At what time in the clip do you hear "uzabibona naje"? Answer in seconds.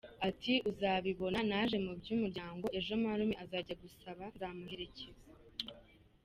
0.69-1.77